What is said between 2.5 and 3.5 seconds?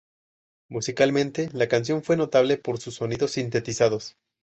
por sus sonidos